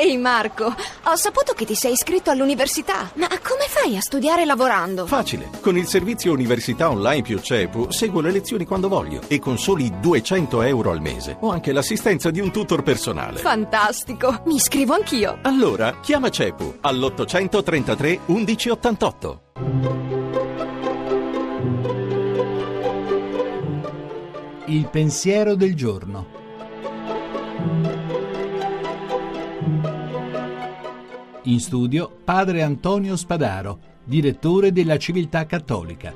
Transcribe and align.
Ehi 0.00 0.16
Marco, 0.16 0.66
ho 0.66 1.16
saputo 1.16 1.54
che 1.54 1.64
ti 1.64 1.74
sei 1.74 1.90
iscritto 1.90 2.30
all'università, 2.30 3.10
ma 3.14 3.26
come 3.26 3.64
fai 3.66 3.96
a 3.96 4.00
studiare 4.00 4.44
lavorando? 4.44 5.06
Facile, 5.06 5.50
con 5.60 5.76
il 5.76 5.88
servizio 5.88 6.32
Università 6.32 6.88
Online 6.88 7.22
più 7.22 7.40
CEPU 7.40 7.90
seguo 7.90 8.20
le 8.20 8.30
lezioni 8.30 8.64
quando 8.64 8.88
voglio 8.88 9.22
e 9.26 9.40
con 9.40 9.58
soli 9.58 9.92
200 9.98 10.62
euro 10.62 10.92
al 10.92 11.00
mese 11.00 11.36
ho 11.40 11.50
anche 11.50 11.72
l'assistenza 11.72 12.30
di 12.30 12.38
un 12.38 12.52
tutor 12.52 12.84
personale. 12.84 13.40
Fantastico, 13.40 14.42
mi 14.46 14.54
iscrivo 14.54 14.94
anch'io. 14.94 15.40
Allora, 15.42 15.98
chiama 16.00 16.28
CEPU 16.28 16.78
all'833 16.82 18.18
1188. 18.26 19.40
Il 24.66 24.86
pensiero 24.86 25.56
del 25.56 25.74
giorno. 25.74 27.97
In 31.48 31.60
studio 31.60 32.14
padre 32.24 32.60
Antonio 32.60 33.16
Spadaro, 33.16 33.78
direttore 34.04 34.70
della 34.70 34.98
Civiltà 34.98 35.46
Cattolica. 35.46 36.14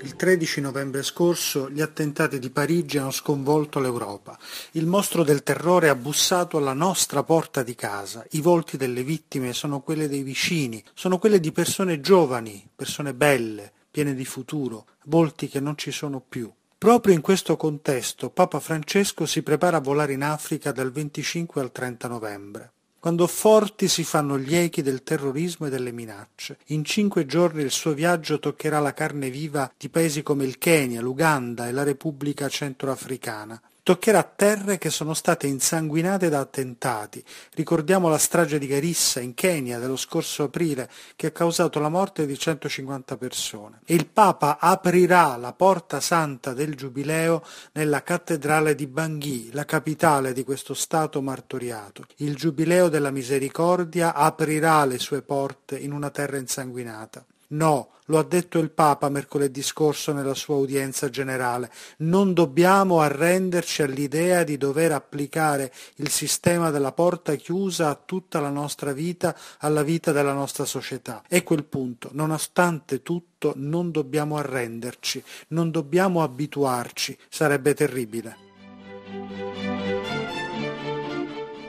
Il 0.00 0.16
13 0.16 0.60
novembre 0.60 1.04
scorso 1.04 1.70
gli 1.70 1.80
attentati 1.80 2.40
di 2.40 2.50
Parigi 2.50 2.98
hanno 2.98 3.12
sconvolto 3.12 3.78
l'Europa. 3.78 4.36
Il 4.72 4.86
mostro 4.86 5.22
del 5.22 5.44
terrore 5.44 5.88
ha 5.88 5.94
bussato 5.94 6.56
alla 6.56 6.72
nostra 6.72 7.22
porta 7.22 7.62
di 7.62 7.76
casa. 7.76 8.26
I 8.32 8.40
volti 8.40 8.76
delle 8.76 9.04
vittime 9.04 9.52
sono 9.52 9.78
quelli 9.78 10.08
dei 10.08 10.24
vicini, 10.24 10.82
sono 10.94 11.18
quelli 11.18 11.38
di 11.38 11.52
persone 11.52 12.00
giovani, 12.00 12.68
persone 12.74 13.14
belle, 13.14 13.72
piene 13.88 14.14
di 14.14 14.24
futuro, 14.24 14.86
volti 15.04 15.46
che 15.46 15.60
non 15.60 15.76
ci 15.76 15.92
sono 15.92 16.20
più. 16.20 16.52
Proprio 16.84 17.14
in 17.14 17.22
questo 17.22 17.56
contesto 17.56 18.28
Papa 18.28 18.60
Francesco 18.60 19.24
si 19.24 19.40
prepara 19.40 19.78
a 19.78 19.80
volare 19.80 20.12
in 20.12 20.22
Africa 20.22 20.70
dal 20.70 20.92
25 20.92 21.62
al 21.62 21.72
30 21.72 22.08
novembre 22.08 22.72
quando 23.00 23.26
forti 23.26 23.88
si 23.88 24.04
fanno 24.04 24.38
gli 24.38 24.54
echi 24.54 24.82
del 24.82 25.02
terrorismo 25.02 25.66
e 25.66 25.70
delle 25.70 25.92
minacce. 25.92 26.58
In 26.68 26.84
cinque 26.84 27.24
giorni 27.26 27.62
il 27.62 27.70
suo 27.70 27.92
viaggio 27.92 28.38
toccherà 28.38 28.80
la 28.80 28.94
carne 28.94 29.28
viva 29.28 29.70
di 29.76 29.90
paesi 29.90 30.22
come 30.22 30.44
il 30.44 30.56
Kenya, 30.56 31.02
l'Uganda 31.02 31.68
e 31.68 31.72
la 31.72 31.82
Repubblica 31.82 32.48
Centroafricana. 32.48 33.60
Toccherà 33.84 34.22
terre 34.22 34.78
che 34.78 34.88
sono 34.88 35.12
state 35.12 35.46
insanguinate 35.46 36.30
da 36.30 36.38
attentati. 36.40 37.22
Ricordiamo 37.52 38.08
la 38.08 38.16
strage 38.16 38.58
di 38.58 38.66
Garissa 38.66 39.20
in 39.20 39.34
Kenya 39.34 39.78
dello 39.78 39.96
scorso 39.96 40.44
aprile 40.44 40.88
che 41.16 41.26
ha 41.26 41.30
causato 41.32 41.80
la 41.80 41.90
morte 41.90 42.24
di 42.24 42.38
150 42.38 43.18
persone. 43.18 43.80
E 43.84 43.94
il 43.94 44.06
Papa 44.06 44.56
aprirà 44.58 45.36
la 45.36 45.52
porta 45.52 46.00
santa 46.00 46.54
del 46.54 46.76
Giubileo 46.76 47.44
nella 47.72 48.02
cattedrale 48.02 48.74
di 48.74 48.86
Bangui, 48.86 49.50
la 49.52 49.66
capitale 49.66 50.32
di 50.32 50.44
questo 50.44 50.72
Stato 50.72 51.20
martoriato. 51.20 52.06
Il 52.16 52.36
Giubileo 52.36 52.88
della 52.88 53.10
Misericordia 53.10 54.14
aprirà 54.14 54.82
le 54.86 54.98
sue 54.98 55.20
porte 55.20 55.76
in 55.78 55.92
una 55.92 56.08
terra 56.08 56.38
insanguinata. 56.38 57.22
No, 57.48 57.90
lo 58.06 58.18
ha 58.18 58.22
detto 58.22 58.58
il 58.58 58.70
Papa 58.70 59.08
mercoledì 59.08 59.62
scorso 59.62 60.12
nella 60.12 60.34
sua 60.34 60.56
udienza 60.56 61.08
generale, 61.08 61.70
non 61.98 62.34
dobbiamo 62.34 63.00
arrenderci 63.00 63.82
all'idea 63.82 64.44
di 64.44 64.58
dover 64.58 64.92
applicare 64.92 65.72
il 65.96 66.10
sistema 66.10 66.70
della 66.70 66.92
porta 66.92 67.34
chiusa 67.34 67.88
a 67.88 68.00
tutta 68.02 68.40
la 68.40 68.50
nostra 68.50 68.92
vita, 68.92 69.34
alla 69.58 69.82
vita 69.82 70.12
della 70.12 70.34
nostra 70.34 70.64
società. 70.64 71.22
Ecco 71.28 71.54
il 71.54 71.64
punto, 71.64 72.10
nonostante 72.12 73.02
tutto 73.02 73.52
non 73.56 73.90
dobbiamo 73.90 74.36
arrenderci, 74.36 75.22
non 75.48 75.70
dobbiamo 75.70 76.22
abituarci, 76.22 77.16
sarebbe 77.28 77.74
terribile. 77.74 78.43